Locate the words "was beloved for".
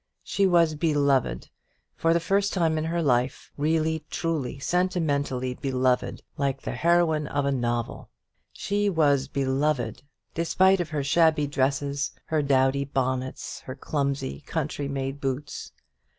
0.47-2.11